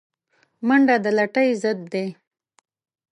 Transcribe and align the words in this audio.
منډه 0.67 0.95
د 1.03 1.05
لټۍ 1.17 1.49
ضد 1.61 1.79
ده 1.91 2.05